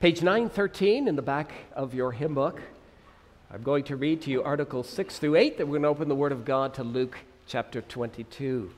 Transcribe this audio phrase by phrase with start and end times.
[0.00, 2.62] Page 913 in the back of your hymn book.
[3.52, 6.08] I'm going to read to you Articles 6 through 8, then we're going to open
[6.08, 8.70] the Word of God to Luke chapter 22.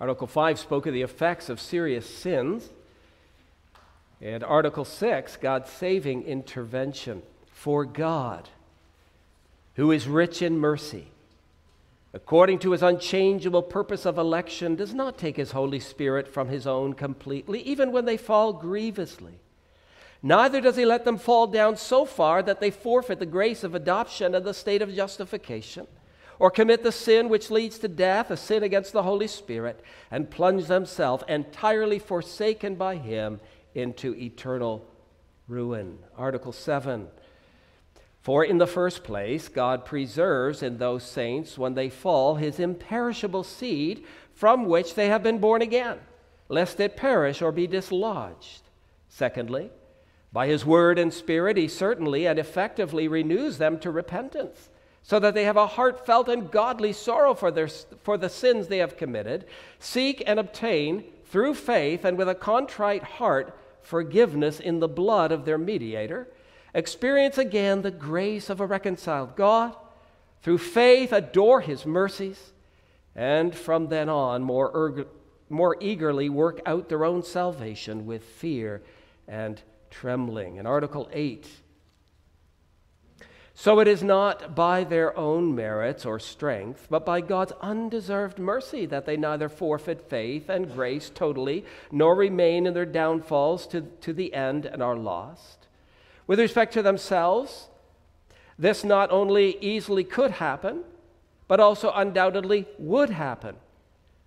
[0.00, 2.70] Article 5 spoke of the effects of serious sins.
[4.20, 7.22] And Article 6, God's saving intervention.
[7.52, 8.48] For God,
[9.74, 11.08] who is rich in mercy,
[12.12, 16.66] according to his unchangeable purpose of election, does not take his Holy Spirit from his
[16.66, 19.40] own completely, even when they fall grievously.
[20.22, 23.74] Neither does he let them fall down so far that they forfeit the grace of
[23.74, 25.86] adoption and the state of justification
[26.40, 30.30] or commit the sin which leads to death, a sin against the Holy Spirit, and
[30.30, 33.38] plunge themselves, entirely forsaken by Him,
[33.74, 34.84] into eternal
[35.46, 35.98] ruin.
[36.16, 37.08] Article 7.
[38.20, 43.44] For in the first place, God preserves in those saints, when they fall, His imperishable
[43.44, 44.04] seed
[44.34, 45.98] from which they have been born again,
[46.48, 48.62] lest it perish or be dislodged.
[49.08, 49.70] Secondly,
[50.32, 54.68] by His word and Spirit, He certainly and effectively renews them to repentance
[55.02, 58.78] so that they have a heartfelt and godly sorrow for, their, for the sins they
[58.78, 59.46] have committed,
[59.78, 65.44] seek and obtain through faith and with a contrite heart forgiveness in the blood of
[65.44, 66.28] their mediator,
[66.74, 69.76] experience again the grace of a reconciled God,
[70.42, 72.52] through faith adore his mercies,
[73.14, 75.08] and from then on more, erg-
[75.48, 78.82] more eagerly work out their own salvation with fear
[79.28, 80.56] and trembling.
[80.56, 81.46] In Article 8,
[83.60, 88.86] so it is not by their own merits or strength, but by God's undeserved mercy
[88.86, 94.14] that they neither forfeit faith and grace totally, nor remain in their downfalls to, to
[94.14, 95.59] the end and are lost.
[96.30, 97.66] With respect to themselves,
[98.56, 100.84] this not only easily could happen,
[101.48, 103.56] but also undoubtedly would happen.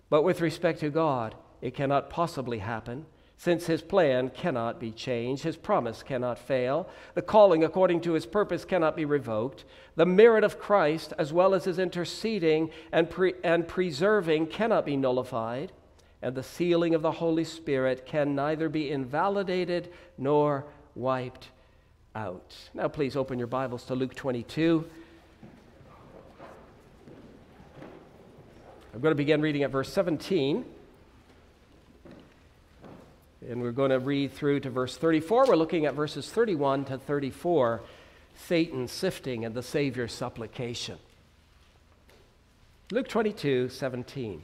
[0.09, 3.05] But with respect to God, it cannot possibly happen
[3.38, 8.25] since his plan cannot be changed, his promise cannot fail, the calling according to his
[8.25, 9.63] purpose cannot be revoked,
[9.95, 14.97] the merit of Christ, as well as his interceding and, pre- and preserving, cannot be
[14.97, 15.72] nullified,
[16.22, 21.47] and the sealing of the Holy Spirit can neither be invalidated nor wiped
[22.16, 22.56] out.
[22.74, 24.85] Now, please open your Bibles to Luke 22.
[28.94, 30.63] I'm going to begin reading at verse 17.
[33.50, 35.47] And we're going to read through to verse 34.
[35.47, 37.81] We're looking at verses 31 to 34
[38.35, 40.97] Satan sifting and the Savior's supplication.
[42.91, 44.44] Luke 22 17.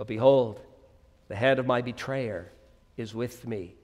[0.00, 0.62] But behold,
[1.28, 2.50] the head of my betrayer
[2.96, 3.74] is with me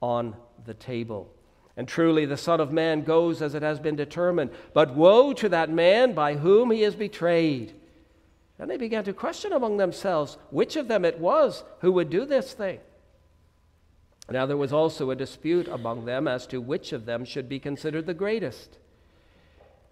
[0.00, 1.34] on the table.
[1.76, 4.52] And truly, the Son of Man goes as it has been determined.
[4.72, 7.74] But woe to that man by whom he is betrayed.
[8.56, 12.24] And they began to question among themselves which of them it was who would do
[12.24, 12.78] this thing.
[14.30, 17.58] Now there was also a dispute among them as to which of them should be
[17.58, 18.78] considered the greatest.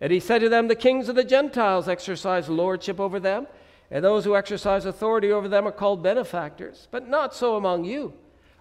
[0.00, 3.49] And he said to them, The kings of the Gentiles exercise lordship over them,
[3.92, 6.88] and those who exercise authority over them are called benefactors.
[6.91, 8.14] But not so among you.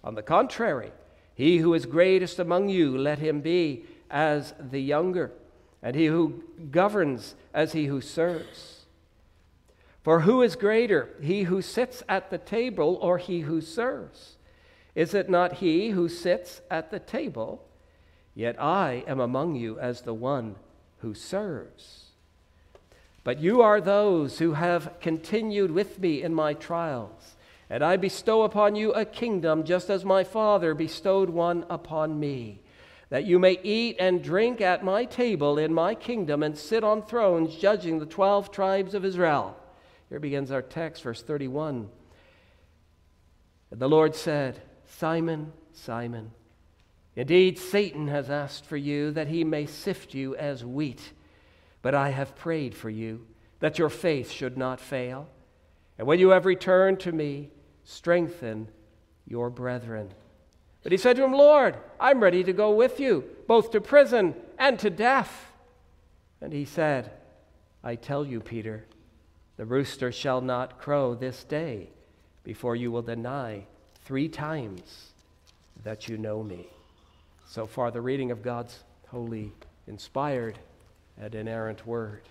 [0.04, 0.92] On the contrary,
[1.34, 5.32] he who is greatest among you, let him be as the younger,
[5.82, 8.82] and he who governs as he who serves.
[10.04, 14.36] For who is greater, he who sits at the table or he who serves?
[14.96, 17.64] Is it not he who sits at the table?
[18.36, 20.56] Yet I am among you as the one
[20.98, 22.11] who serves.
[23.24, 27.36] But you are those who have continued with me in my trials
[27.72, 32.62] and I bestow upon you a kingdom, just as my Father bestowed one upon me,
[33.10, 37.02] that you may eat and drink at my table in my kingdom and sit on
[37.02, 39.58] thrones judging the 12 tribes of Israel.
[40.10, 41.88] Here begins our text, verse 31.
[43.72, 46.32] The Lord said, Simon, Simon,
[47.16, 51.14] indeed Satan has asked for you that he may sift you as wheat,
[51.82, 53.26] but I have prayed for you
[53.60, 55.28] that your faith should not fail.
[55.98, 57.50] And when you have returned to me,
[57.84, 58.68] strengthen
[59.26, 60.12] your brethren.
[60.84, 64.36] But he said to him, Lord, I'm ready to go with you, both to prison
[64.58, 65.52] and to death.
[66.42, 67.12] And he said,
[67.84, 68.86] I tell you, Peter,
[69.58, 71.90] the rooster shall not crow this day
[72.44, 73.66] before you will deny
[74.04, 75.12] three times
[75.84, 76.68] that you know me.
[77.48, 78.80] So far, the reading of God's
[79.10, 79.52] holy,
[79.88, 80.58] inspired,
[81.20, 82.22] and inerrant word.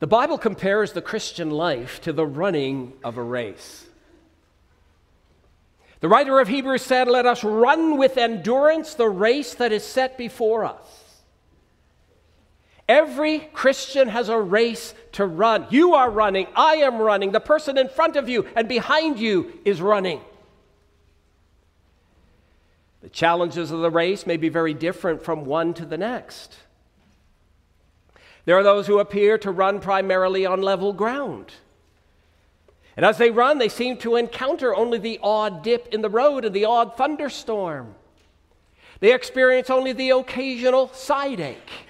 [0.00, 3.86] The Bible compares the Christian life to the running of a race.
[6.00, 10.16] The writer of Hebrews said, Let us run with endurance the race that is set
[10.16, 11.07] before us.
[12.88, 15.66] Every Christian has a race to run.
[15.68, 19.52] You are running, I am running, the person in front of you and behind you
[19.64, 20.22] is running.
[23.02, 26.56] The challenges of the race may be very different from one to the next.
[28.46, 31.52] There are those who appear to run primarily on level ground.
[32.96, 36.46] And as they run, they seem to encounter only the odd dip in the road
[36.46, 37.94] and the odd thunderstorm.
[39.00, 41.87] They experience only the occasional side ache.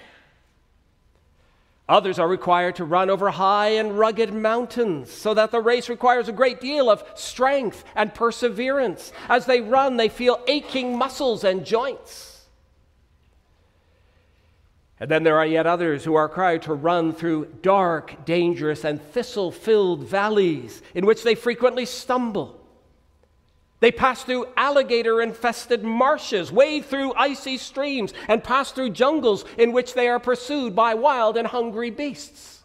[1.89, 6.29] Others are required to run over high and rugged mountains, so that the race requires
[6.29, 9.11] a great deal of strength and perseverance.
[9.27, 12.45] As they run, they feel aching muscles and joints.
[14.99, 19.01] And then there are yet others who are required to run through dark, dangerous, and
[19.01, 22.58] thistle filled valleys in which they frequently stumble.
[23.79, 29.71] They pass through alligator infested marshes, wade through icy streams, and pass through jungles in
[29.71, 32.63] which they are pursued by wild and hungry beasts.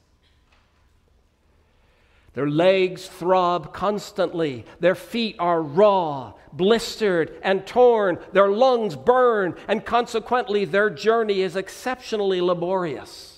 [2.35, 4.65] Their legs throb constantly.
[4.81, 8.19] Their feet are raw, blistered, and torn.
[8.33, 13.34] Their lungs burn, and consequently, their journey is exceptionally laborious.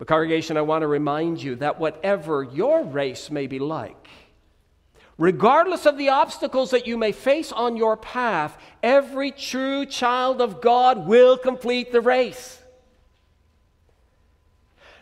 [0.00, 4.08] But, congregation, I want to remind you that whatever your race may be like,
[5.18, 10.62] regardless of the obstacles that you may face on your path, every true child of
[10.62, 12.62] God will complete the race.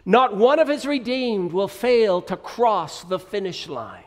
[0.05, 4.03] Not one of his redeemed will fail to cross the finish line.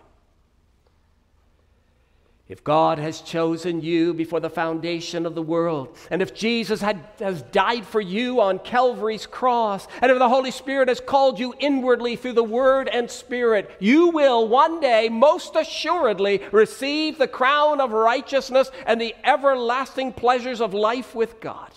[2.52, 7.02] If God has chosen you before the foundation of the world, and if Jesus had,
[7.20, 11.56] has died for you on Calvary's cross, and if the Holy Spirit has called you
[11.60, 17.80] inwardly through the Word and Spirit, you will one day most assuredly receive the crown
[17.80, 21.72] of righteousness and the everlasting pleasures of life with God.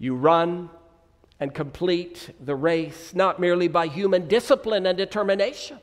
[0.00, 0.68] You run
[1.38, 5.78] and complete the race not merely by human discipline and determination.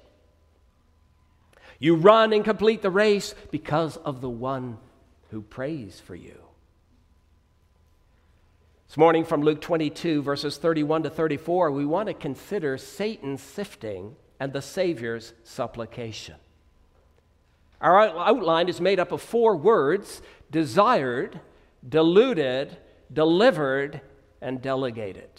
[1.79, 4.77] You run and complete the race because of the one
[5.31, 6.37] who prays for you.
[8.87, 14.15] This morning from Luke 22, verses 31 to 34, we want to consider Satan's sifting
[14.39, 16.35] and the Savior's supplication.
[17.79, 20.21] Our outline is made up of four words
[20.51, 21.39] desired,
[21.87, 22.77] deluded,
[23.13, 24.01] delivered,
[24.41, 25.29] and delegated.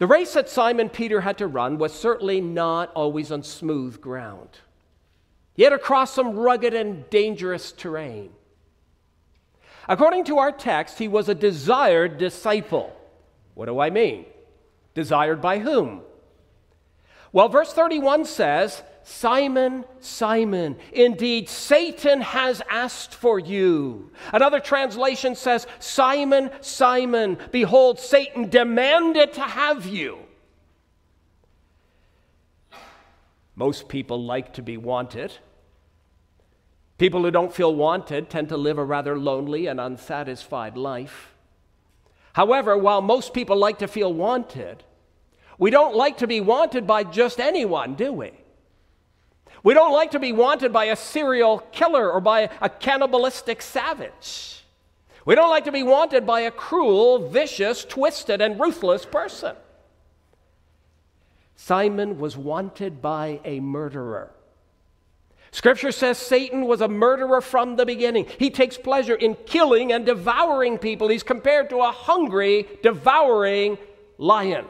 [0.00, 4.48] The race that Simon Peter had to run was certainly not always on smooth ground.
[5.52, 8.30] He had to cross some rugged and dangerous terrain.
[9.86, 12.96] According to our text, he was a desired disciple.
[13.52, 14.24] What do I mean?
[14.94, 16.00] Desired by whom?
[17.30, 24.10] Well, verse 31 says, Simon, Simon, indeed Satan has asked for you.
[24.32, 30.18] Another translation says, Simon, Simon, behold, Satan demanded to have you.
[33.56, 35.32] Most people like to be wanted.
[36.98, 41.34] People who don't feel wanted tend to live a rather lonely and unsatisfied life.
[42.32, 44.84] However, while most people like to feel wanted,
[45.58, 48.32] we don't like to be wanted by just anyone, do we?
[49.62, 54.64] We don't like to be wanted by a serial killer or by a cannibalistic savage.
[55.26, 59.54] We don't like to be wanted by a cruel, vicious, twisted, and ruthless person.
[61.56, 64.32] Simon was wanted by a murderer.
[65.52, 68.26] Scripture says Satan was a murderer from the beginning.
[68.38, 71.08] He takes pleasure in killing and devouring people.
[71.08, 73.76] He's compared to a hungry, devouring
[74.16, 74.64] lion.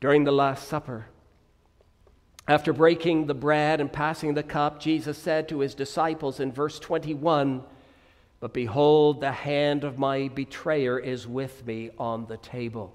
[0.00, 1.06] During the Last Supper.
[2.48, 6.78] After breaking the bread and passing the cup, Jesus said to his disciples in verse
[6.78, 7.62] 21
[8.40, 12.94] But behold, the hand of my betrayer is with me on the table.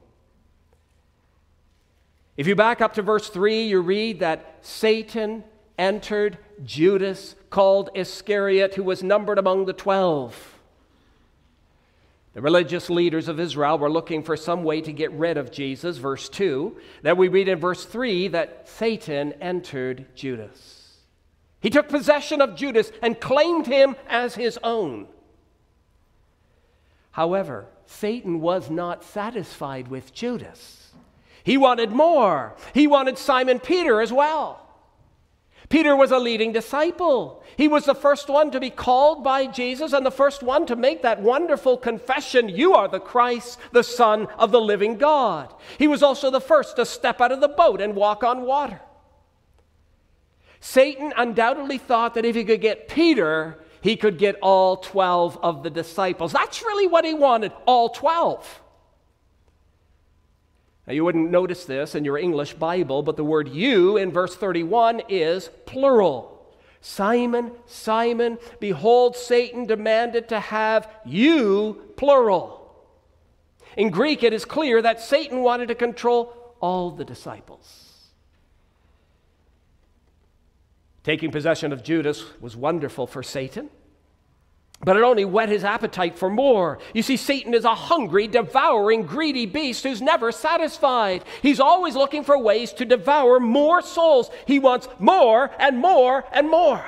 [2.36, 5.46] If you back up to verse 3, you read that Satan
[5.78, 10.55] entered Judas, called Iscariot, who was numbered among the twelve.
[12.36, 15.98] The religious leaders of Israel were looking for some way to get rid of Jesus,
[15.98, 16.76] verse 2.
[17.02, 20.98] Then we read in verse 3 that Satan entered Judas.
[21.62, 25.08] He took possession of Judas and claimed him as his own.
[27.12, 30.92] However, Satan was not satisfied with Judas.
[31.42, 32.58] He wanted more.
[32.74, 34.65] He wanted Simon Peter as well.
[35.70, 37.44] Peter was a leading disciple.
[37.58, 40.76] He was the first one to be called by Jesus and the first one to
[40.76, 45.54] make that wonderful confession You are the Christ, the Son of the living God.
[45.78, 48.80] He was also the first to step out of the boat and walk on water.
[50.60, 55.64] Satan undoubtedly thought that if he could get Peter, he could get all 12 of
[55.64, 56.32] the disciples.
[56.32, 58.62] That's really what he wanted, all 12.
[60.88, 64.36] Now, you wouldn't notice this in your English Bible, but the word you in verse
[64.36, 66.32] 31 is plural.
[66.80, 72.62] Simon, Simon, behold, Satan demanded to have you, plural.
[73.76, 78.12] In Greek, it is clear that Satan wanted to control all the disciples.
[81.04, 83.70] Taking possession of Judas was wonderful for Satan.
[84.82, 86.80] But it only whet his appetite for more.
[86.94, 91.24] You see, Satan is a hungry, devouring, greedy beast who's never satisfied.
[91.42, 94.30] He's always looking for ways to devour more souls.
[94.46, 96.86] He wants more and more and more.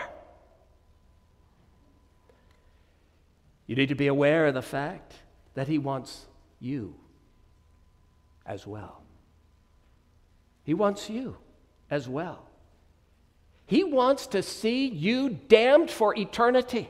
[3.68, 5.14] You need to be aware of the fact
[5.56, 6.26] that he wants
[6.60, 6.96] you
[8.46, 9.02] as well.
[10.64, 11.38] He wants you
[11.90, 12.46] as well.
[13.66, 16.90] He wants to see you damned for eternity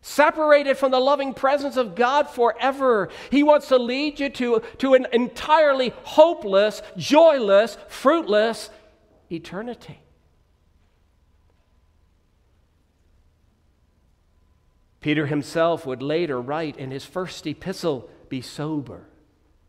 [0.00, 3.08] separated from the loving presence of God forever.
[3.30, 8.70] He wants to lead you to, to an entirely hopeless, joyless, fruitless
[9.30, 10.00] eternity.
[15.00, 19.04] Peter himself would later write in his first epistle Be sober,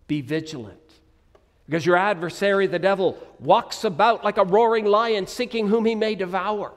[0.07, 0.77] be vigilant.
[1.65, 6.15] Because your adversary, the devil, walks about like a roaring lion, seeking whom he may
[6.15, 6.74] devour.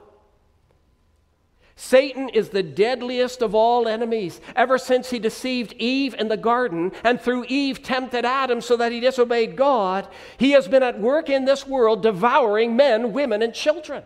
[1.75, 4.39] Satan is the deadliest of all enemies.
[4.55, 8.91] Ever since he deceived Eve in the garden and through Eve tempted Adam so that
[8.91, 13.53] he disobeyed God, he has been at work in this world devouring men, women, and
[13.53, 14.03] children.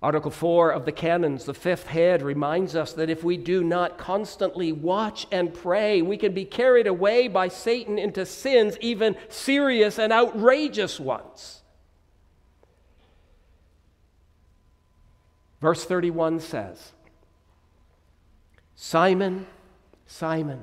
[0.00, 3.98] Article 4 of the Canons, the fifth head, reminds us that if we do not
[3.98, 9.98] constantly watch and pray, we can be carried away by Satan into sins, even serious
[9.98, 11.57] and outrageous ones.
[15.60, 16.92] Verse 31 says
[18.76, 19.46] Simon,
[20.06, 20.62] Simon,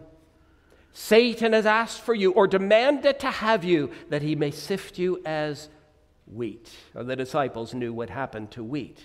[0.93, 5.21] Satan has asked for you or demanded to have you that he may sift you
[5.25, 5.67] as
[6.25, 6.71] wheat.
[6.95, 8.99] Or the disciples knew what happened to wheat.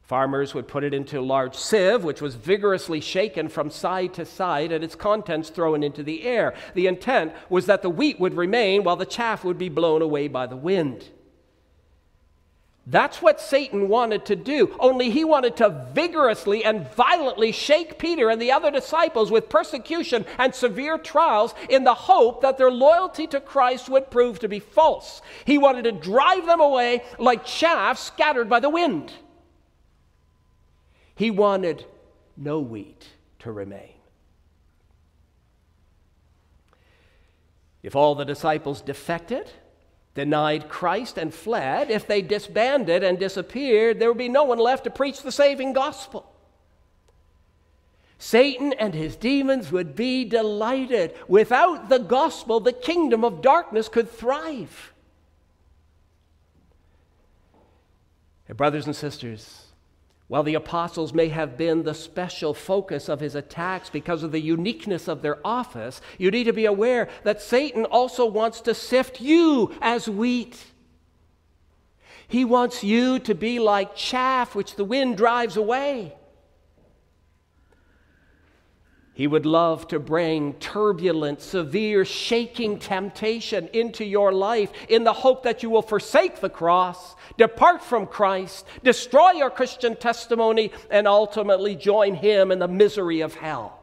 [0.00, 4.24] Farmers would put it into a large sieve, which was vigorously shaken from side to
[4.24, 6.54] side and its contents thrown into the air.
[6.72, 10.26] The intent was that the wheat would remain while the chaff would be blown away
[10.28, 11.04] by the wind.
[12.90, 18.30] That's what Satan wanted to do, only he wanted to vigorously and violently shake Peter
[18.30, 23.26] and the other disciples with persecution and severe trials in the hope that their loyalty
[23.26, 25.20] to Christ would prove to be false.
[25.44, 29.12] He wanted to drive them away like chaff scattered by the wind.
[31.14, 31.84] He wanted
[32.38, 33.06] no wheat
[33.40, 33.92] to remain.
[37.82, 39.50] If all the disciples defected,
[40.18, 44.82] denied Christ and fled, if they disbanded and disappeared, there would be no one left
[44.82, 46.28] to preach the saving gospel.
[48.18, 51.14] Satan and his demons would be delighted.
[51.28, 54.92] Without the gospel, the kingdom of darkness could thrive.
[58.48, 59.67] Brothers and sisters,
[60.28, 64.40] while the apostles may have been the special focus of his attacks because of the
[64.40, 69.22] uniqueness of their office, you need to be aware that Satan also wants to sift
[69.22, 70.66] you as wheat.
[72.28, 76.17] He wants you to be like chaff which the wind drives away.
[79.18, 85.42] He would love to bring turbulent, severe, shaking temptation into your life in the hope
[85.42, 91.74] that you will forsake the cross, depart from Christ, destroy your Christian testimony, and ultimately
[91.74, 93.82] join Him in the misery of hell.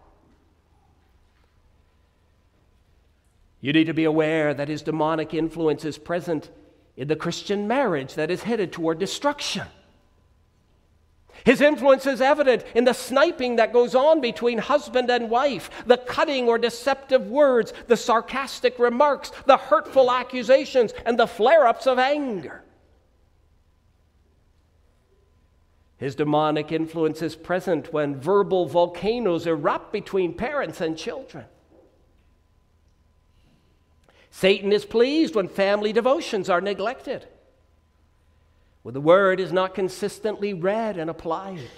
[3.59, 6.49] You need to be aware that His demonic influence is present
[6.95, 9.67] in the Christian marriage that is headed toward destruction.
[11.45, 15.97] His influence is evident in the sniping that goes on between husband and wife, the
[15.97, 21.99] cutting or deceptive words, the sarcastic remarks, the hurtful accusations, and the flare ups of
[21.99, 22.63] anger.
[25.97, 31.45] His demonic influence is present when verbal volcanoes erupt between parents and children.
[34.31, 37.27] Satan is pleased when family devotions are neglected
[38.85, 41.71] when the word is not consistently read and applied,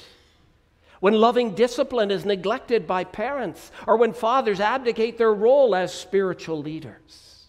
[0.99, 6.61] when loving discipline is neglected by parents, or when fathers abdicate their role as spiritual
[6.61, 7.45] leaders.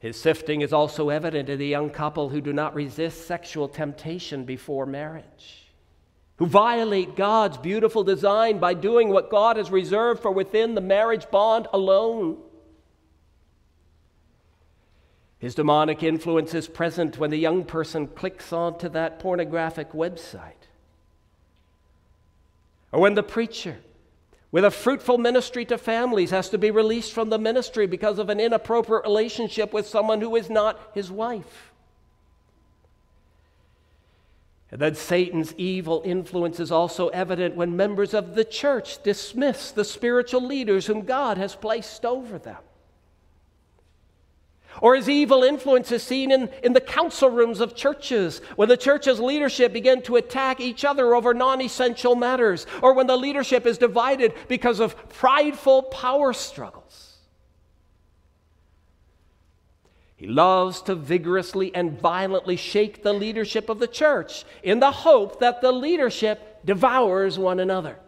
[0.00, 4.44] His sifting is also evident in the young couple who do not resist sexual temptation
[4.44, 5.72] before marriage,
[6.36, 11.30] who violate God's beautiful design by doing what God has reserved for within the marriage
[11.30, 12.36] bond alone.
[15.46, 20.66] His demonic influence is present when the young person clicks onto that pornographic website.
[22.90, 23.78] Or when the preacher,
[24.50, 28.28] with a fruitful ministry to families, has to be released from the ministry because of
[28.28, 31.72] an inappropriate relationship with someone who is not his wife.
[34.72, 39.84] And then Satan's evil influence is also evident when members of the church dismiss the
[39.84, 42.58] spiritual leaders whom God has placed over them.
[44.80, 48.76] Or his evil influence is seen in, in the council rooms of churches, when the
[48.76, 53.66] church's leadership begin to attack each other over non essential matters, or when the leadership
[53.66, 57.16] is divided because of prideful power struggles.
[60.16, 65.40] He loves to vigorously and violently shake the leadership of the church in the hope
[65.40, 67.98] that the leadership devours one another.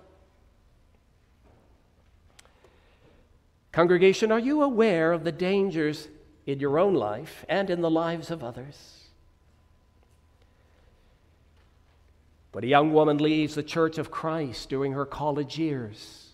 [3.73, 6.09] Congregation, are you aware of the dangers
[6.49, 9.05] in your own life and in the lives of others.
[12.53, 16.31] When a young woman leaves the church of Christ during her college years,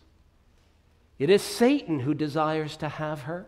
[1.19, 3.47] it is Satan who desires to have her.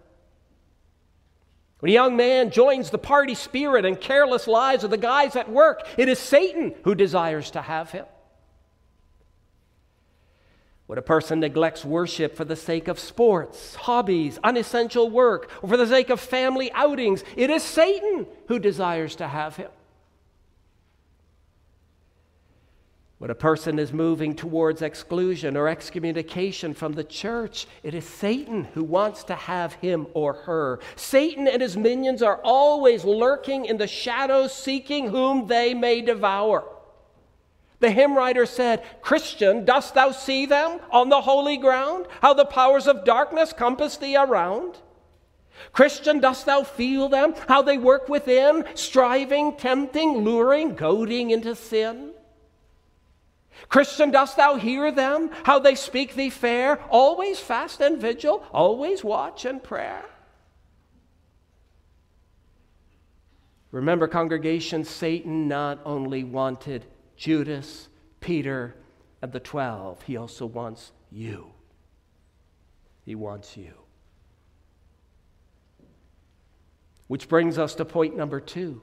[1.79, 5.49] When a young man joins the party spirit and careless lives of the guys at
[5.49, 8.07] work, it is Satan who desires to have him.
[10.87, 15.77] When a person neglects worship for the sake of sports, hobbies, unessential work, or for
[15.77, 19.71] the sake of family outings, it is Satan who desires to have him.
[23.19, 28.65] When a person is moving towards exclusion or excommunication from the church, it is Satan
[28.75, 30.81] who wants to have him or her.
[30.97, 36.76] Satan and his minions are always lurking in the shadows, seeking whom they may devour.
[37.81, 42.07] The hymn writer said, Christian, dost thou see them on the holy ground?
[42.23, 44.79] How the powers of darkness compass thee around?
[45.73, 47.35] Christian, dost thou feel them?
[47.49, 52.13] How they work within, striving, tempting, luring, goading into sin?
[53.69, 55.31] Christian, dost thou hear them?
[55.45, 56.81] How they speak thee fair?
[56.91, 60.05] Always fast and vigil, always watch and prayer.
[63.71, 66.87] Remember, congregation, Satan not only wanted
[67.17, 67.89] Judas,
[68.21, 68.75] Peter,
[69.23, 70.03] and the 12.
[70.03, 71.53] He also wants you.
[73.05, 73.73] He wants you.
[77.07, 78.83] Which brings us to point number two.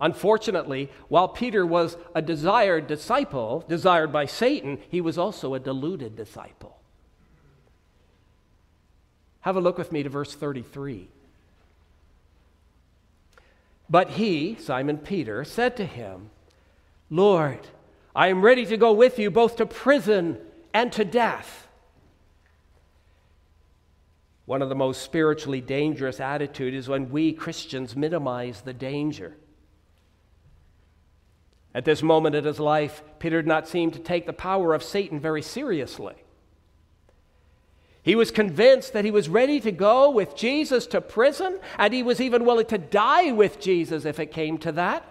[0.00, 6.16] Unfortunately, while Peter was a desired disciple, desired by Satan, he was also a deluded
[6.16, 6.78] disciple.
[9.40, 11.08] Have a look with me to verse 33.
[13.88, 16.30] But he, Simon Peter, said to him,
[17.10, 17.66] Lord,
[18.14, 20.38] I am ready to go with you both to prison
[20.72, 21.66] and to death.
[24.46, 29.36] One of the most spiritually dangerous attitudes is when we Christians minimize the danger.
[31.74, 34.82] At this moment in his life, Peter did not seem to take the power of
[34.82, 36.14] Satan very seriously.
[38.02, 42.02] He was convinced that he was ready to go with Jesus to prison, and he
[42.02, 45.06] was even willing to die with Jesus if it came to that.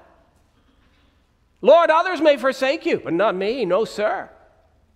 [1.62, 3.66] Lord, others may forsake you, but not me.
[3.66, 4.30] No, sir.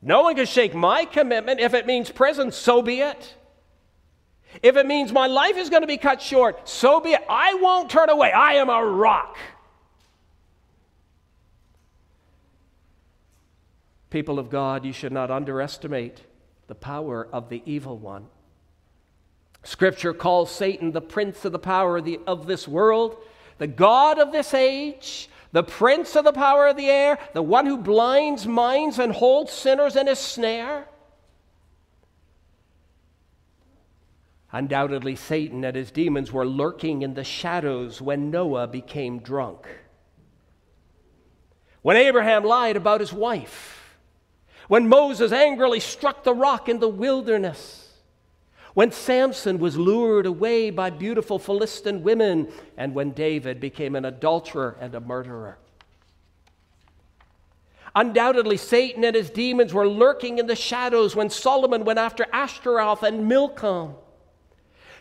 [0.01, 1.59] No one can shake my commitment.
[1.59, 3.35] If it means prison, so be it.
[4.61, 7.21] If it means my life is going to be cut short, so be it.
[7.29, 8.31] I won't turn away.
[8.31, 9.37] I am a rock.
[14.09, 16.21] People of God, you should not underestimate
[16.67, 18.27] the power of the evil one.
[19.63, 23.17] Scripture calls Satan the prince of the power of, the, of this world,
[23.57, 27.65] the God of this age, the prince of the power of the air, the one
[27.65, 30.87] who blinds minds and holds sinners in his snare.
[34.51, 39.67] Undoubtedly, Satan and his demons were lurking in the shadows when Noah became drunk.
[41.83, 43.97] when Abraham lied about his wife,
[44.67, 47.82] when Moses angrily struck the rock in the wilderness,
[48.73, 54.75] when Samson was lured away by beautiful Philistine women, and when David became an adulterer
[54.79, 55.57] and a murderer.
[57.95, 63.03] Undoubtedly, Satan and his demons were lurking in the shadows when Solomon went after Ashtaroth
[63.03, 63.95] and Milcom.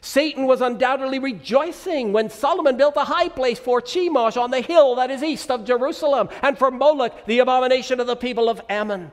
[0.02, 4.96] Satan was undoubtedly rejoicing when Solomon built a high place for Chemosh on the hill
[4.96, 9.12] that is east of Jerusalem, and for Moloch, the abomination of the people of Ammon.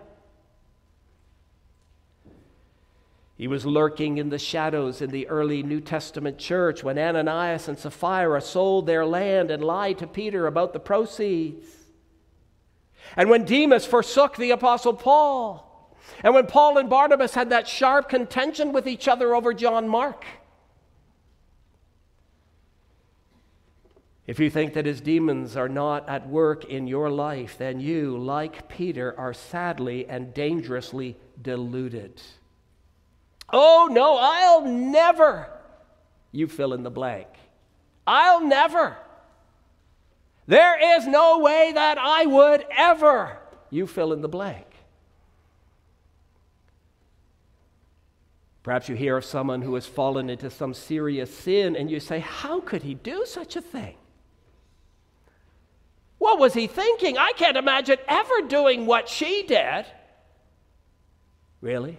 [3.39, 7.80] He was lurking in the shadows in the early New Testament church when Ananias and
[7.80, 11.65] Sapphira sold their land and lied to Peter about the proceeds.
[13.15, 15.95] And when Demas forsook the Apostle Paul.
[16.21, 20.25] And when Paul and Barnabas had that sharp contention with each other over John Mark.
[24.28, 28.17] If you think that his demons are not at work in your life, then you,
[28.17, 32.21] like Peter, are sadly and dangerously deluded.
[33.52, 35.50] Oh, no, I'll never.
[36.32, 37.28] You fill in the blank.
[38.06, 38.98] I'll never.
[40.48, 43.38] There is no way that I would ever.
[43.70, 44.66] You fill in the blank.
[48.64, 52.20] Perhaps you hear of someone who has fallen into some serious sin and you say,
[52.20, 53.96] How could he do such a thing?
[56.18, 57.18] What was he thinking?
[57.18, 59.86] I can't imagine ever doing what she did.
[61.62, 61.98] Really?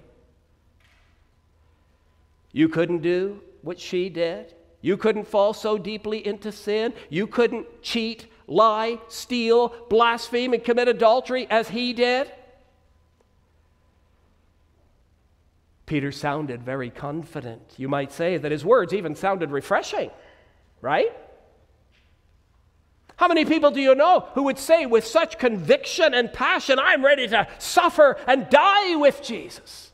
[2.52, 4.54] You couldn't do what she did?
[4.80, 6.94] You couldn't fall so deeply into sin?
[7.08, 12.32] You couldn't cheat, lie, steal, blaspheme, and commit adultery as he did?
[15.86, 17.74] Peter sounded very confident.
[17.76, 20.10] You might say that his words even sounded refreshing,
[20.80, 21.12] right?
[23.16, 27.04] How many people do you know who would say with such conviction and passion, I'm
[27.04, 29.89] ready to suffer and die with Jesus?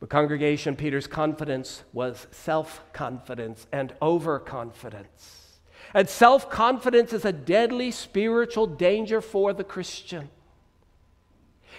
[0.00, 5.60] The congregation, Peter's confidence was self confidence and overconfidence.
[5.92, 10.30] And self confidence is a deadly spiritual danger for the Christian.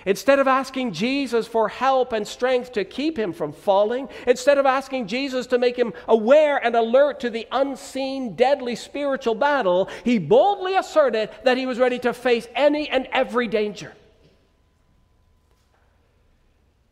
[0.06, 4.66] Instead of asking Jesus for help and strength to keep him from falling, instead of
[4.66, 10.18] asking Jesus to make him aware and alert to the unseen, deadly spiritual battle, he
[10.18, 13.94] boldly asserted that he was ready to face any and every danger.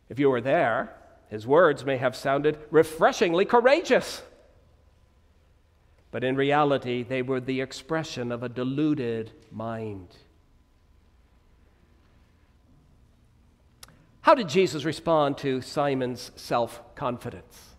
[0.08, 0.94] If you were there,
[1.30, 4.22] his words may have sounded refreshingly courageous.
[6.10, 10.16] But in reality, they were the expression of a deluded mind.
[14.22, 17.76] How did Jesus respond to Simon's self confidence?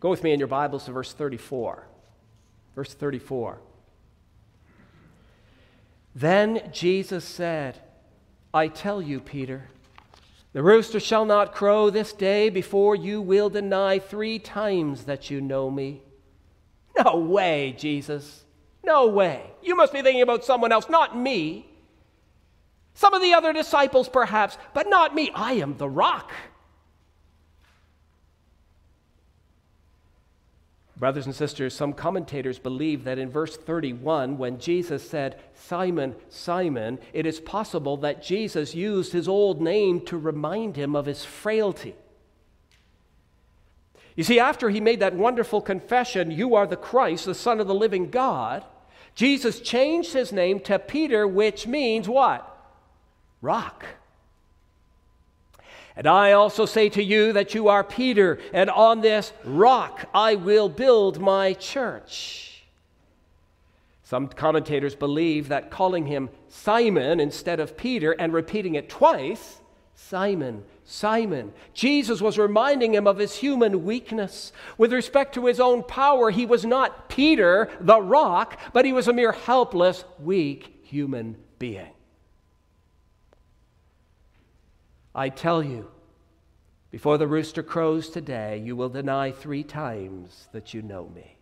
[0.00, 1.86] Go with me in your Bibles to verse 34.
[2.74, 3.60] Verse 34.
[6.16, 7.80] Then Jesus said,
[8.52, 9.68] I tell you, Peter,
[10.54, 15.40] the rooster shall not crow this day before you will deny three times that you
[15.40, 16.00] know me.
[16.96, 18.44] No way, Jesus.
[18.84, 19.50] No way.
[19.62, 21.66] You must be thinking about someone else, not me.
[22.94, 25.32] Some of the other disciples, perhaps, but not me.
[25.34, 26.30] I am the rock.
[31.04, 36.98] Brothers and sisters, some commentators believe that in verse 31, when Jesus said, Simon, Simon,
[37.12, 41.94] it is possible that Jesus used his old name to remind him of his frailty.
[44.16, 47.66] You see, after he made that wonderful confession, You are the Christ, the Son of
[47.66, 48.64] the living God,
[49.14, 52.50] Jesus changed his name to Peter, which means what?
[53.42, 53.84] rock.
[55.96, 60.34] And I also say to you that you are Peter, and on this rock I
[60.34, 62.64] will build my church.
[64.02, 69.60] Some commentators believe that calling him Simon instead of Peter and repeating it twice,
[69.94, 71.52] Simon, Simon.
[71.72, 74.52] Jesus was reminding him of his human weakness.
[74.76, 79.08] With respect to his own power, he was not Peter, the rock, but he was
[79.08, 81.93] a mere helpless, weak human being.
[85.14, 85.90] I tell you,
[86.90, 91.36] before the rooster crows today, you will deny three times that you know me.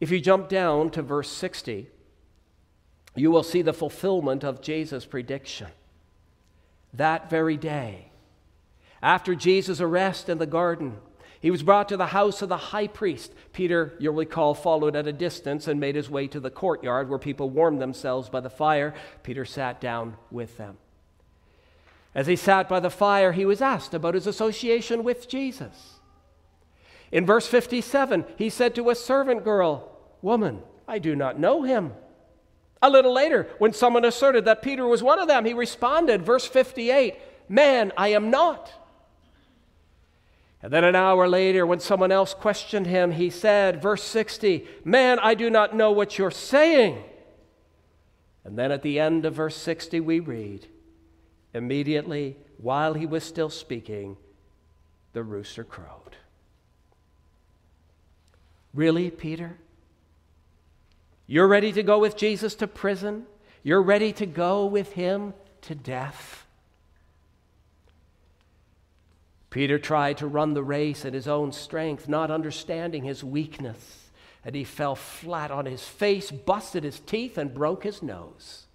[0.00, 1.88] If you jump down to verse 60,
[3.14, 5.68] you will see the fulfillment of Jesus' prediction.
[6.92, 8.10] That very day,
[9.02, 10.98] after Jesus' arrest in the garden,
[11.44, 13.30] he was brought to the house of the high priest.
[13.52, 17.18] Peter, you'll recall, followed at a distance and made his way to the courtyard where
[17.18, 18.94] people warmed themselves by the fire.
[19.22, 20.78] Peter sat down with them.
[22.14, 26.00] As he sat by the fire, he was asked about his association with Jesus.
[27.12, 31.92] In verse 57, he said to a servant girl, Woman, I do not know him.
[32.80, 36.46] A little later, when someone asserted that Peter was one of them, he responded, verse
[36.46, 37.16] 58,
[37.50, 38.72] Man, I am not.
[40.64, 45.18] And then an hour later, when someone else questioned him, he said, verse 60, Man,
[45.18, 47.04] I do not know what you're saying.
[48.46, 50.66] And then at the end of verse 60, we read,
[51.52, 54.16] Immediately, while he was still speaking,
[55.12, 56.16] the rooster crowed.
[58.72, 59.58] Really, Peter?
[61.26, 63.26] You're ready to go with Jesus to prison?
[63.62, 66.43] You're ready to go with him to death?
[69.54, 74.10] Peter tried to run the race in his own strength, not understanding his weakness,
[74.44, 78.66] and he fell flat on his face, busted his teeth, and broke his nose.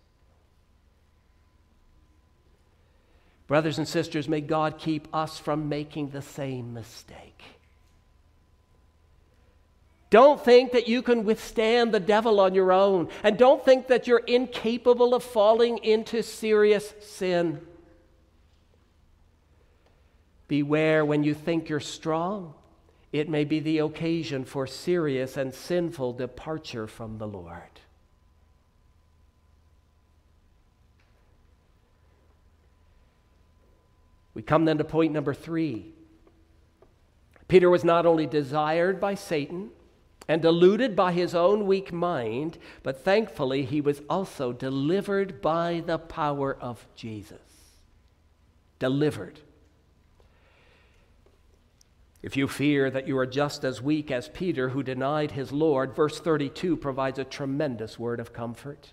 [3.45, 7.43] Brothers and sisters, may God keep us from making the same mistake.
[10.09, 13.09] Don't think that you can withstand the devil on your own.
[13.21, 17.59] And don't think that you're incapable of falling into serious sin.
[20.49, 22.55] Beware when you think you're strong,
[23.13, 27.79] it may be the occasion for serious and sinful departure from the Lord.
[34.33, 35.93] We come then to point number three.
[37.47, 39.69] Peter was not only desired by Satan,
[40.27, 45.97] and deluded by his own weak mind, but thankfully he was also delivered by the
[45.97, 47.41] power of Jesus.
[48.77, 49.39] Delivered.
[52.21, 55.95] If you fear that you are just as weak as Peter, who denied his Lord,
[55.95, 58.91] verse 32 provides a tremendous word of comfort.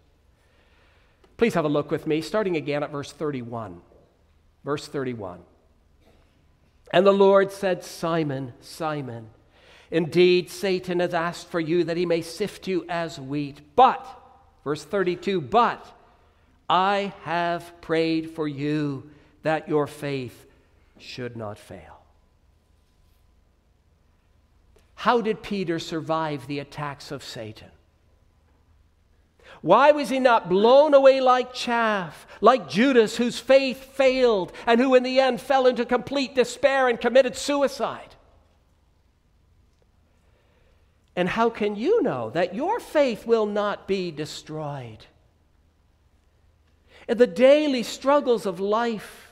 [1.37, 3.81] Please have a look with me, starting again at verse 31.
[4.65, 5.41] Verse 31.
[6.93, 9.31] And the Lord said, Simon, Simon,
[9.91, 13.61] Indeed, Satan has asked for you that he may sift you as wheat.
[13.77, 14.05] But,
[14.65, 15.87] verse 32, but
[16.69, 19.11] I have prayed for you
[19.43, 20.47] that your faith
[20.99, 21.96] should not fail.
[24.97, 27.69] How did Peter survive the attacks of Satan?
[29.61, 34.95] Why was he not blown away like chaff, like Judas, whose faith failed and who
[34.95, 38.15] in the end fell into complete despair and committed suicide?
[41.15, 45.07] And how can you know that your faith will not be destroyed?
[47.09, 49.26] In the daily struggles of life,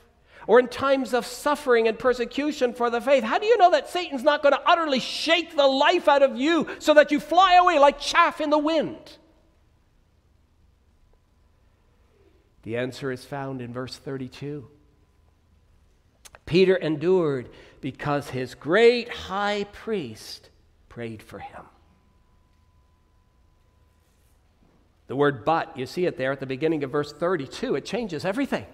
[0.47, 3.89] or in times of suffering and persecution for the faith, how do you know that
[3.89, 7.55] Satan's not going to utterly shake the life out of you so that you fly
[7.55, 9.17] away like chaff in the wind?
[12.63, 14.67] The answer is found in verse 32.
[16.45, 17.49] Peter endured
[17.81, 20.49] because his great high priest
[20.89, 21.63] prayed for him.
[25.07, 28.25] The word but, you see it there at the beginning of verse 32, it changes
[28.25, 28.65] everything.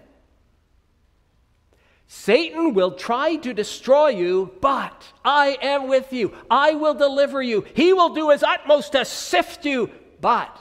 [2.13, 6.34] Satan will try to destroy you, but I am with you.
[6.52, 7.65] I will deliver you.
[7.74, 10.60] He will do his utmost to sift you, but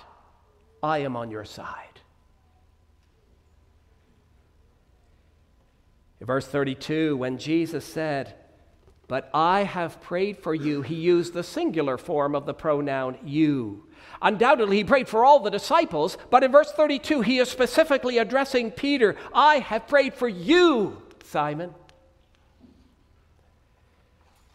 [0.81, 1.99] I am on your side.
[6.21, 8.37] In verse 32, when Jesus said,
[9.09, 13.89] But I have prayed for you, he used the singular form of the pronoun you.
[14.23, 18.71] Undoubtedly, he prayed for all the disciples, but in verse 32, he is specifically addressing
[18.71, 21.73] Peter I have prayed for you, Simon.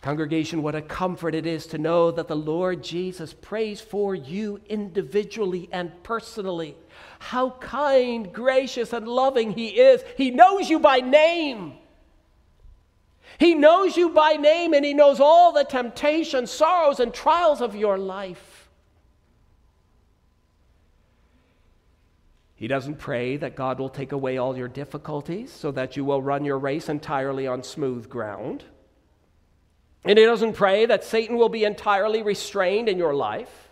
[0.01, 4.61] Congregation, what a comfort it is to know that the Lord Jesus prays for you
[4.67, 6.75] individually and personally.
[7.17, 10.03] How kind, gracious, and loving He is.
[10.17, 11.73] He knows you by name.
[13.39, 17.75] He knows you by name and He knows all the temptations, sorrows, and trials of
[17.75, 18.54] your life.
[22.55, 26.21] He doesn't pray that God will take away all your difficulties so that you will
[26.21, 28.63] run your race entirely on smooth ground.
[30.05, 33.69] And he doesn't pray that Satan will be entirely restrained in your life.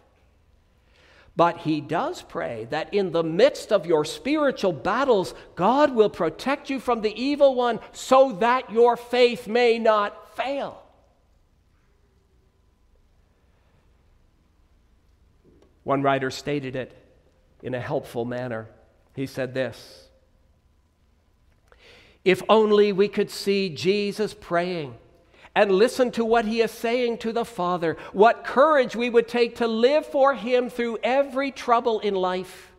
[1.36, 6.70] But he does pray that in the midst of your spiritual battles, God will protect
[6.70, 10.84] you from the evil one so that your faith may not fail.
[15.84, 17.03] One writer stated it
[17.64, 18.68] in a helpful manner.
[19.16, 20.10] He said this
[22.24, 24.96] If only we could see Jesus praying
[25.56, 29.58] and listen to what he is saying to the Father, what courage we would take
[29.58, 32.72] to live for him through every trouble in life.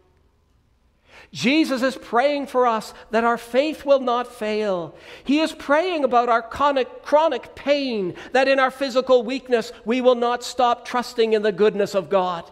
[1.32, 4.94] Jesus is praying for us that our faith will not fail.
[5.24, 10.14] He is praying about our chronic, chronic pain, that in our physical weakness we will
[10.14, 12.48] not stop trusting in the goodness of God.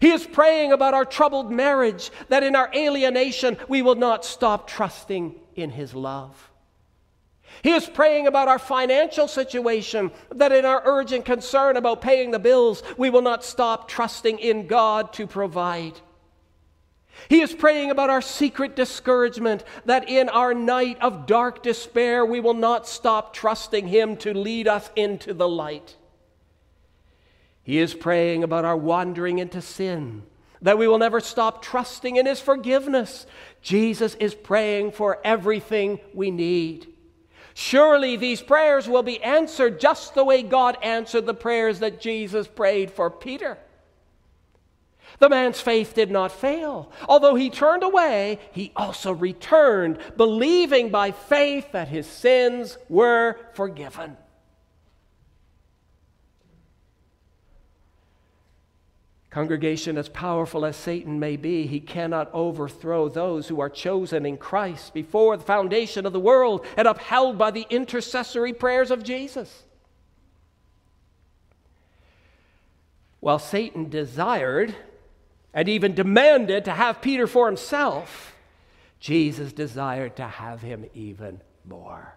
[0.00, 4.68] He is praying about our troubled marriage, that in our alienation we will not stop
[4.68, 6.50] trusting in His love.
[7.62, 12.38] He is praying about our financial situation, that in our urgent concern about paying the
[12.38, 15.94] bills, we will not stop trusting in God to provide.
[17.28, 22.40] He is praying about our secret discouragement, that in our night of dark despair, we
[22.40, 25.96] will not stop trusting Him to lead us into the light.
[27.66, 30.22] He is praying about our wandering into sin,
[30.62, 33.26] that we will never stop trusting in His forgiveness.
[33.60, 36.86] Jesus is praying for everything we need.
[37.54, 42.46] Surely these prayers will be answered just the way God answered the prayers that Jesus
[42.46, 43.58] prayed for Peter.
[45.18, 46.92] The man's faith did not fail.
[47.08, 54.16] Although he turned away, he also returned, believing by faith that his sins were forgiven.
[59.30, 64.36] Congregation, as powerful as Satan may be, he cannot overthrow those who are chosen in
[64.38, 69.64] Christ before the foundation of the world and upheld by the intercessory prayers of Jesus.
[73.20, 74.74] While Satan desired
[75.52, 78.36] and even demanded to have Peter for himself,
[79.00, 82.16] Jesus desired to have him even more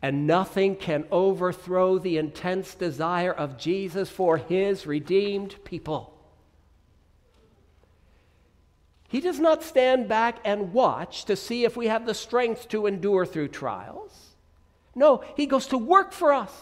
[0.00, 6.14] and nothing can overthrow the intense desire of Jesus for his redeemed people.
[9.08, 12.86] He does not stand back and watch to see if we have the strength to
[12.86, 14.34] endure through trials.
[14.94, 16.52] No, he goes to work for us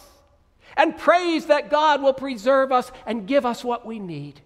[0.75, 4.41] and prays that God will preserve us and give us what we need.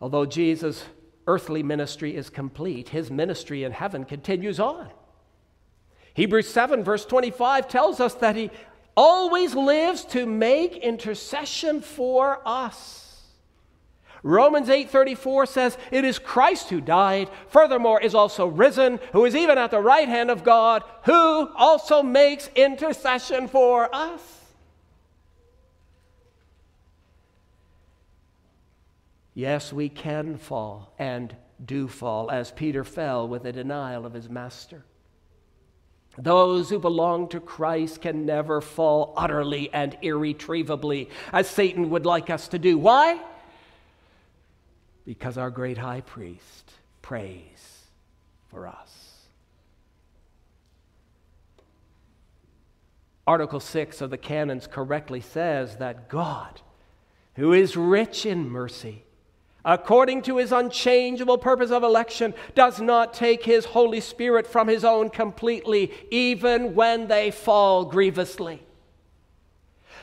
[0.00, 0.84] Although Jesus'
[1.26, 4.90] earthly ministry is complete, his ministry in heaven continues on.
[6.16, 8.50] Hebrews 7, verse 25, tells us that He
[8.96, 13.22] always lives to make intercession for us.
[14.22, 19.58] Romans 8:34 says, "It is Christ who died, furthermore is also risen, who is even
[19.58, 24.40] at the right hand of God, who also makes intercession for us."
[29.34, 34.30] Yes, we can fall and do fall as Peter fell with a denial of his
[34.30, 34.86] master.
[36.18, 42.30] Those who belong to Christ can never fall utterly and irretrievably, as Satan would like
[42.30, 42.78] us to do.
[42.78, 43.20] Why?
[45.04, 47.84] Because our great high priest prays
[48.48, 49.12] for us.
[53.26, 56.60] Article 6 of the canons correctly says that God,
[57.34, 59.05] who is rich in mercy,
[59.66, 64.84] according to his unchangeable purpose of election, does not take his Holy Spirit from his
[64.84, 68.62] own completely, even when they fall grievously.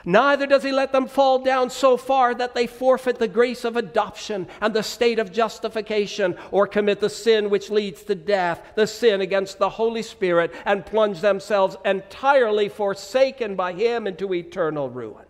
[0.06, 3.78] Neither does he let them fall down so far that they forfeit the grace of
[3.78, 8.86] adoption and the state of justification, or commit the sin which leads to death, the
[8.86, 15.26] sin against the Holy Spirit, and plunge themselves entirely forsaken by him into eternal ruin.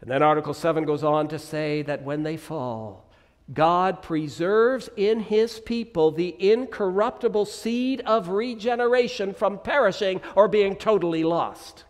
[0.00, 3.06] And then Article 7 goes on to say that when they fall,
[3.52, 11.24] God preserves in his people the incorruptible seed of regeneration from perishing or being totally
[11.24, 11.84] lost.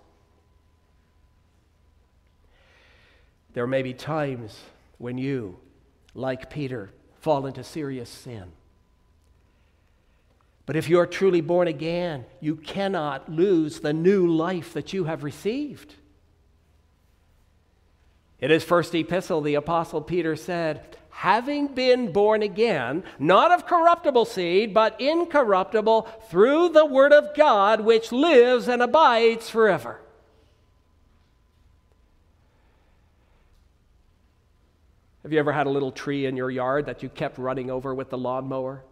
[3.52, 4.58] There may be times
[4.98, 5.58] when you,
[6.14, 8.52] like Peter, fall into serious sin.
[10.66, 15.24] But if you're truly born again, you cannot lose the new life that you have
[15.24, 15.96] received.
[18.40, 24.24] In his first epistle, the Apostle Peter said, Having been born again, not of corruptible
[24.24, 30.00] seed, but incorruptible, through the Word of God, which lives and abides forever.
[35.22, 37.94] Have you ever had a little tree in your yard that you kept running over
[37.94, 38.83] with the lawnmower?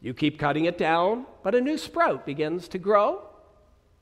[0.00, 3.25] You keep cutting it down, but a new sprout begins to grow.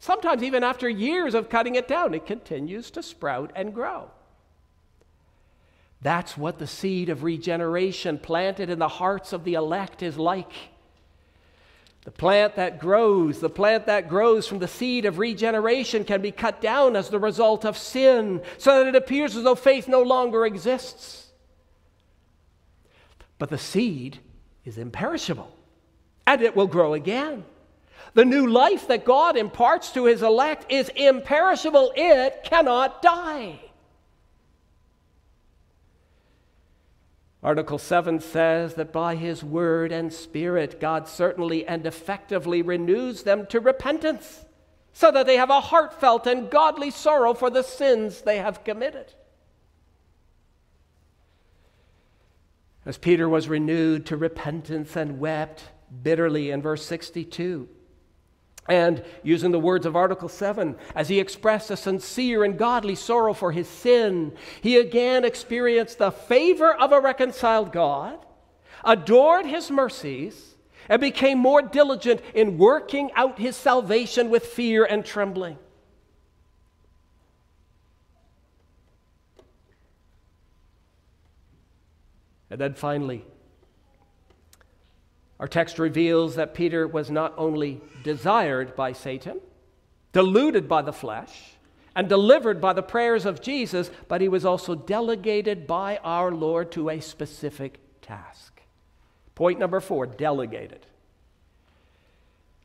[0.05, 4.11] Sometimes, even after years of cutting it down, it continues to sprout and grow.
[6.03, 10.53] That's what the seed of regeneration planted in the hearts of the elect is like.
[12.03, 16.33] The plant that grows, the plant that grows from the seed of regeneration can be
[16.33, 20.03] cut down as the result of sin, so that it appears as though faith no
[20.03, 21.29] longer exists.
[23.39, 24.19] But the seed
[24.67, 25.51] is imperishable,
[26.27, 27.47] and it will grow again.
[28.15, 33.61] The new life that God imparts to his elect is imperishable, it cannot die.
[37.43, 43.47] Article 7 says that by his word and spirit, God certainly and effectively renews them
[43.47, 44.45] to repentance.
[44.97, 49.13] so that they have a heartfelt and godly sorrow for the sins they have committed.
[52.87, 55.65] As Peter was renewed to repentance and wept
[56.03, 57.69] bitterly in verse 62.
[58.67, 63.35] And using the words of Article 7, as he expressed a sincere and godly sorrow
[63.35, 68.25] for his sin, he again experienced the favor of a reconciled God,
[68.83, 70.55] adored his mercies,
[70.89, 75.59] and became more diligent in working out his salvation with fear and trembling.
[82.51, 83.25] And then finally,
[85.45, 89.43] our text reveals that Peter was not only desired by Satan,
[90.11, 91.59] deluded by the flesh,
[91.95, 96.73] and delivered by the prayers of Jesus, but he was also delegated by our Lord
[96.73, 98.63] to a specific task.
[99.35, 100.87] Point number four delegated.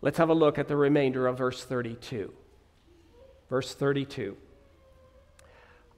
[0.02, 2.34] Let's have a look at the remainder of verse 32.
[3.50, 4.38] Verse 32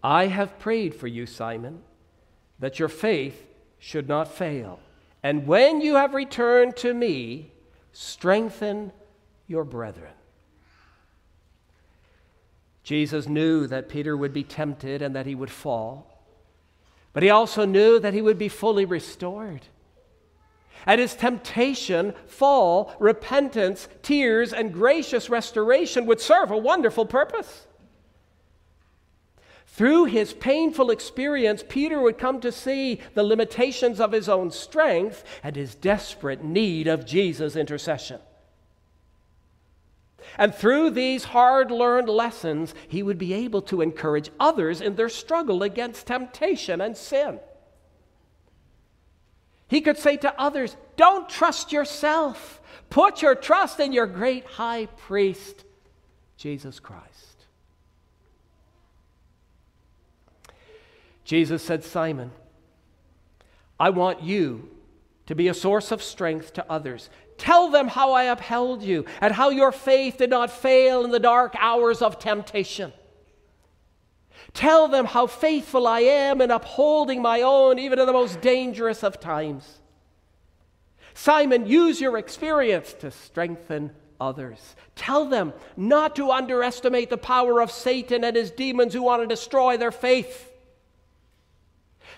[0.04, 1.84] I have prayed for you, Simon,
[2.58, 3.46] that your faith
[3.78, 4.80] should not fail.
[5.24, 7.52] And when you have returned to me,
[7.92, 8.92] strengthen
[9.48, 10.14] your brethren.
[12.84, 16.08] Jesus knew that Peter would be tempted and that he would fall,
[17.14, 19.62] but he also knew that he would be fully restored.
[20.88, 27.68] At his temptation, fall, repentance, tears, and gracious restoration would serve a wonderful purpose.
[29.72, 35.24] Through his painful experience, Peter would come to see the limitations of his own strength
[35.44, 38.20] and his desperate need of Jesus' intercession.
[40.38, 45.10] And through these hard learned lessons, he would be able to encourage others in their
[45.10, 47.40] struggle against temptation and sin.
[49.70, 52.60] He could say to others, Don't trust yourself,
[52.90, 55.64] put your trust in your great high priest,
[56.36, 57.31] Jesus Christ.
[61.32, 62.30] Jesus said, Simon,
[63.80, 64.70] I want you
[65.28, 67.10] to be a source of strength to others.
[67.38, 71.22] Tell them how I upheld you and how your faith did not fail in the
[71.22, 72.92] dark hours of temptation.
[74.54, 79.02] Tell them how faithful I am in upholding my own, even in the most dangerous
[79.02, 79.80] of times.
[81.14, 84.76] Simon, use your experience to strengthen others.
[84.98, 89.28] Tell them not to underestimate the power of Satan and his demons who want to
[89.28, 90.50] destroy their faith.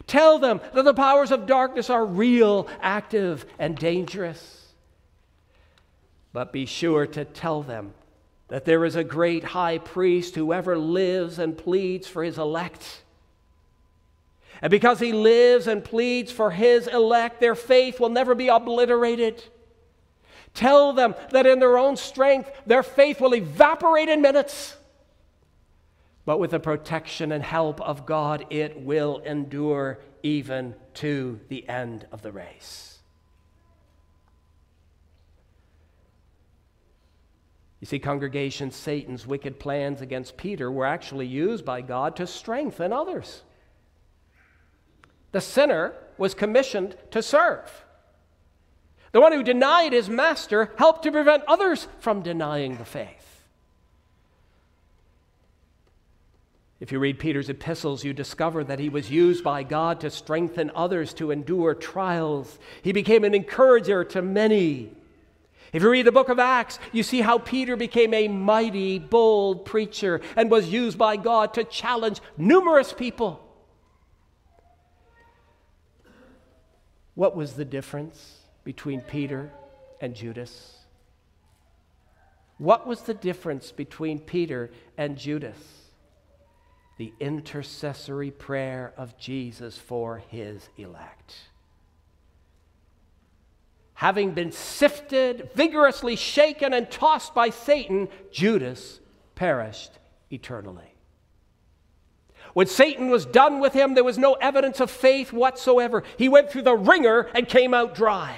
[0.07, 4.67] Tell them that the powers of darkness are real, active, and dangerous.
[6.33, 7.93] But be sure to tell them
[8.49, 13.01] that there is a great high priest who ever lives and pleads for his elect.
[14.61, 19.43] And because he lives and pleads for his elect, their faith will never be obliterated.
[20.53, 24.75] Tell them that in their own strength, their faith will evaporate in minutes.
[26.25, 32.07] But with the protection and help of God, it will endure even to the end
[32.11, 32.99] of the race.
[37.81, 42.93] You see, congregation, Satan's wicked plans against Peter were actually used by God to strengthen
[42.93, 43.43] others.
[45.33, 47.83] The sinner was commissioned to serve.
[49.11, 53.32] The one who denied his master helped to prevent others from denying the faith.
[56.83, 60.69] If you read Peter's epistles, you discover that he was used by God to strengthen
[60.75, 62.59] others to endure trials.
[62.81, 64.91] He became an encourager to many.
[65.71, 69.63] If you read the book of Acts, you see how Peter became a mighty, bold
[69.63, 73.41] preacher and was used by God to challenge numerous people.
[77.15, 79.53] What was the difference between Peter
[80.01, 80.79] and Judas?
[82.57, 85.82] What was the difference between Peter and Judas?
[86.97, 91.35] The intercessory prayer of Jesus for his elect.
[93.95, 98.99] Having been sifted, vigorously shaken, and tossed by Satan, Judas
[99.35, 99.91] perished
[100.29, 100.93] eternally.
[102.53, 106.03] When Satan was done with him, there was no evidence of faith whatsoever.
[106.17, 108.35] He went through the wringer and came out dry.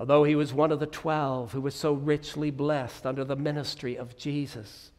[0.00, 3.96] Although he was one of the twelve who was so richly blessed under the ministry
[3.96, 4.92] of Jesus.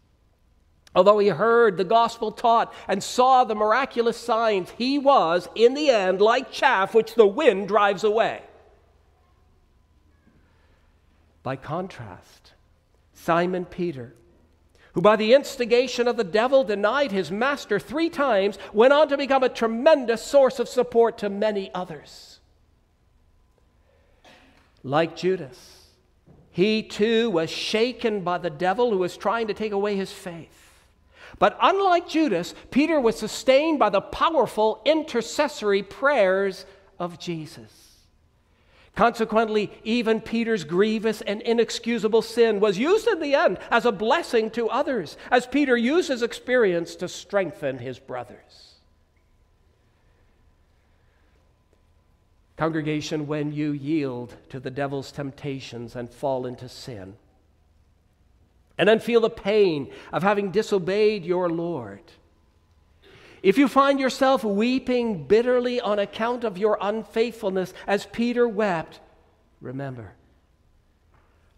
[0.93, 5.89] Although he heard the gospel taught and saw the miraculous signs, he was, in the
[5.89, 8.43] end, like chaff which the wind drives away.
[11.41, 12.53] By contrast,
[13.15, 14.13] Simon Peter,
[14.93, 19.17] who by the instigation of the devil denied his master three times, went on to
[19.17, 22.40] become a tremendous source of support to many others
[24.83, 25.87] like Judas,
[26.49, 30.57] he too was shaken by the devil who was trying to take away his faith.
[31.39, 36.65] But unlike Judas, Peter was sustained by the powerful intercessory prayers
[36.99, 37.81] of Jesus.
[38.95, 44.51] Consequently, even Peter's grievous and inexcusable sin was used in the end as a blessing
[44.51, 48.60] to others, as Peter used his experience to strengthen his brothers.
[52.61, 57.15] Congregation, when you yield to the devil's temptations and fall into sin,
[58.77, 62.03] and then feel the pain of having disobeyed your Lord,
[63.41, 68.99] if you find yourself weeping bitterly on account of your unfaithfulness, as Peter wept,
[69.59, 70.13] remember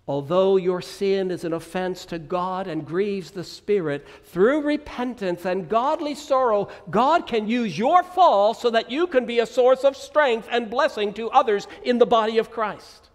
[0.05, 5.69] Although your sin is an offense to God and grieves the Spirit, through repentance and
[5.69, 9.95] godly sorrow, God can use your fall so that you can be a source of
[9.95, 13.09] strength and blessing to others in the body of Christ.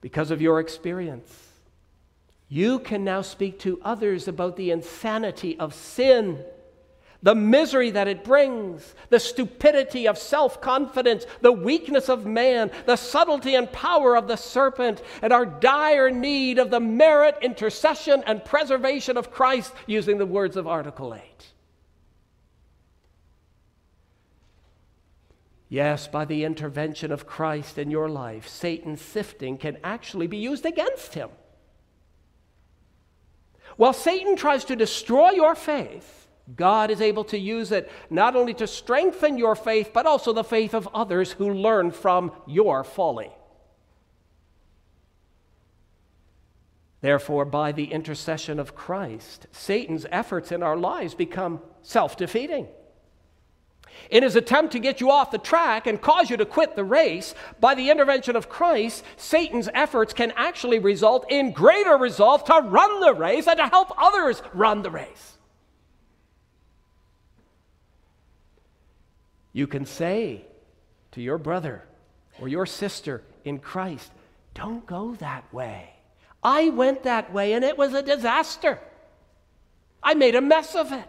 [0.00, 1.48] Because of your experience,
[2.48, 6.42] you can now speak to others about the insanity of sin
[7.22, 12.96] the misery that it brings, the stupidity of self confidence, the weakness of man, the
[12.96, 18.44] subtlety and power of the serpent, and our dire need of the merit, intercession, and
[18.44, 21.22] preservation of Christ, using the words of Article 8.
[25.68, 30.64] Yes, by the intervention of Christ in your life, Satan's sifting can actually be used
[30.64, 31.28] against him.
[33.76, 36.17] While Satan tries to destroy your faith,
[36.56, 40.44] God is able to use it not only to strengthen your faith, but also the
[40.44, 43.30] faith of others who learn from your folly.
[47.00, 52.66] Therefore, by the intercession of Christ, Satan's efforts in our lives become self defeating.
[54.10, 56.84] In his attempt to get you off the track and cause you to quit the
[56.84, 62.60] race, by the intervention of Christ, Satan's efforts can actually result in greater resolve to
[62.64, 65.37] run the race and to help others run the race.
[69.52, 70.44] You can say
[71.12, 71.84] to your brother
[72.40, 74.10] or your sister in Christ,
[74.54, 75.94] don't go that way.
[76.42, 78.78] I went that way and it was a disaster.
[80.02, 81.08] I made a mess of it.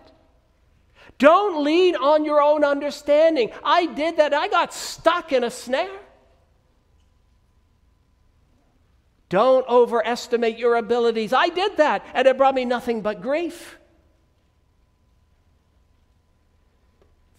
[1.18, 3.52] Don't lean on your own understanding.
[3.64, 4.34] I did that.
[4.34, 6.00] I got stuck in a snare.
[9.28, 11.34] Don't overestimate your abilities.
[11.34, 13.79] I did that, and it brought me nothing but grief.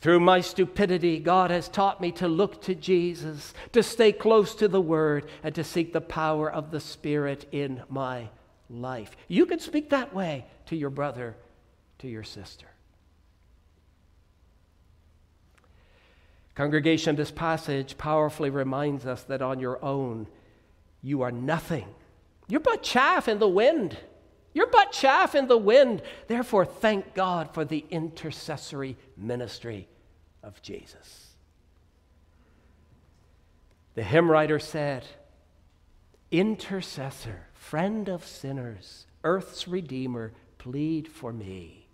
[0.01, 4.67] Through my stupidity, God has taught me to look to Jesus, to stay close to
[4.67, 8.31] the Word, and to seek the power of the Spirit in my
[8.71, 9.15] life.
[9.29, 11.37] You can speak that way to your brother,
[11.99, 12.67] to your sister.
[16.55, 20.27] Congregation, this passage powerfully reminds us that on your own,
[21.03, 21.87] you are nothing.
[22.49, 23.97] You're but chaff in the wind.
[24.53, 26.03] You're but chaff in the wind.
[26.27, 29.89] Therefore, thank God for the intercessory ministry
[30.43, 31.29] of Jesus.
[33.95, 35.05] The hymn writer said,
[36.31, 41.89] Intercessor, friend of sinners, earth's redeemer, plead for me.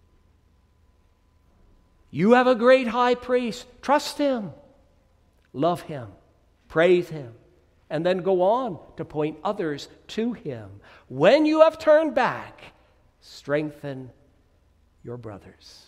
[2.10, 3.66] You have a great high priest.
[3.82, 4.52] Trust him,
[5.52, 6.08] love him,
[6.68, 7.32] praise him,
[7.90, 10.80] and then go on to point others to him.
[11.08, 12.62] When you have turned back,
[13.20, 14.10] strengthen
[15.02, 15.85] your brothers.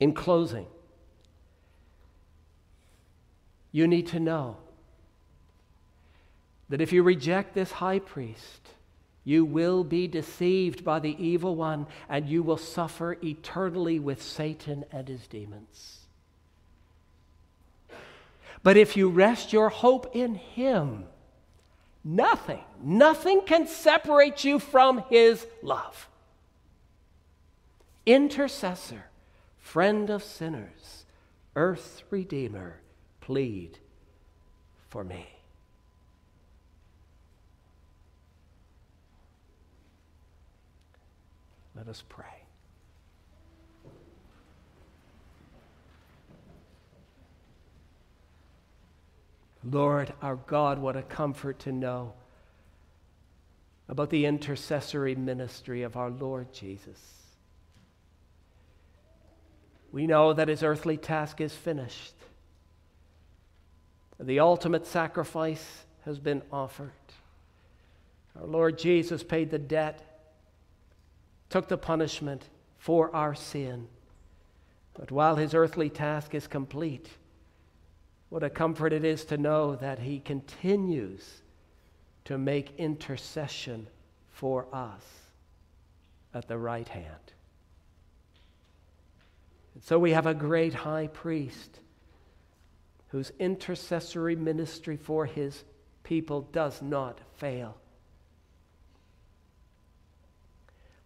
[0.00, 0.66] In closing,
[3.72, 4.56] you need to know
[6.68, 8.68] that if you reject this high priest,
[9.24, 14.84] you will be deceived by the evil one and you will suffer eternally with Satan
[14.92, 15.98] and his demons.
[18.62, 21.04] But if you rest your hope in him,
[22.02, 26.08] nothing, nothing can separate you from his love.
[28.06, 29.04] Intercessor
[29.68, 31.04] friend of sinners,
[31.54, 32.80] earth's redeemer,
[33.20, 33.78] plead
[34.88, 35.26] for me.
[41.76, 42.24] Let us pray.
[49.62, 52.14] Lord, our God, what a comfort to know
[53.86, 57.17] about the intercessory ministry of our Lord Jesus.
[59.92, 62.14] We know that his earthly task is finished.
[64.20, 66.92] The ultimate sacrifice has been offered.
[68.38, 70.02] Our Lord Jesus paid the debt,
[71.50, 72.44] took the punishment
[72.78, 73.88] for our sin.
[74.94, 77.08] But while his earthly task is complete,
[78.28, 81.42] What a comfort it is to know that He continues
[82.24, 83.88] to make intercession
[84.30, 85.04] for us
[86.34, 87.32] at the right hand.
[89.78, 91.78] And so we have a great high priest
[93.10, 95.62] whose intercessory ministry for his
[96.02, 97.76] people does not fail.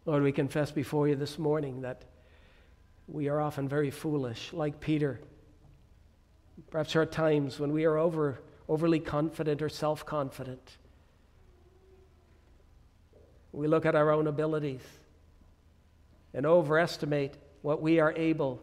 [0.06, 2.06] Lord, we confess before you this morning that
[3.06, 5.20] we are often very foolish, like Peter.
[6.70, 10.78] Perhaps there are times when we are over, overly confident or self confident.
[13.52, 14.80] We look at our own abilities
[16.32, 18.60] and overestimate what we are able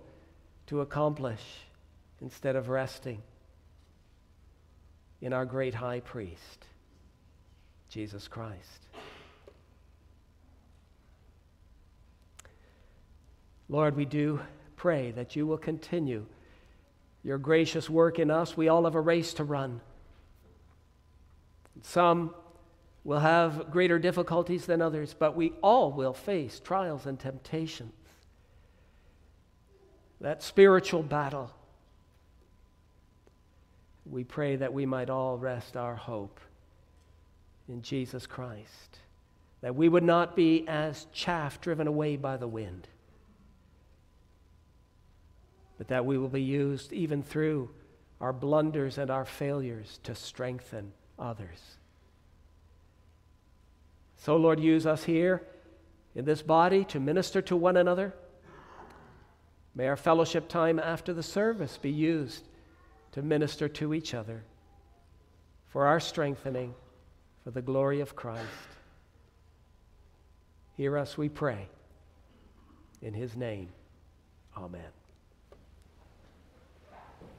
[0.68, 1.42] to accomplish
[2.22, 3.22] instead of resting
[5.22, 6.66] in our great high priest,
[7.90, 8.88] Jesus Christ.
[13.68, 14.42] Lord, we do
[14.76, 16.26] pray that you will continue
[17.24, 18.56] your gracious work in us.
[18.56, 19.82] We all have a race to run.
[21.82, 22.34] Some
[23.04, 27.94] will have greater difficulties than others, but we all will face trials and temptations.
[30.22, 31.52] That spiritual battle.
[34.06, 36.40] We pray that we might all rest our hope
[37.68, 39.00] in Jesus Christ,
[39.62, 42.88] that we would not be as chaff driven away by the wind
[45.80, 47.70] but that we will be used even through
[48.20, 51.78] our blunders and our failures to strengthen others.
[54.18, 55.42] So, Lord, use us here
[56.14, 58.14] in this body to minister to one another.
[59.80, 62.44] May our fellowship time after the service be used
[63.14, 64.44] to minister to each other
[65.70, 66.76] for our strengthening,
[67.46, 68.44] for the glory of Christ.
[70.76, 71.70] Hear us, we pray.
[73.02, 73.70] In his name,
[74.58, 74.99] amen.